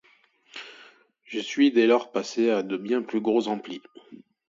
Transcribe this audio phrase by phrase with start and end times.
[1.25, 3.83] Je suis dès lors passé à de bien plus gros amplis.